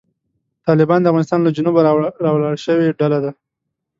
طالبان 0.67 0.99
د 1.01 1.05
افغانستان 1.11 1.39
له 1.43 1.51
جنوبه 1.57 1.81
راولاړه 2.25 2.59
شوې 2.65 2.95
ډله 2.99 3.19
ده. 3.23 3.31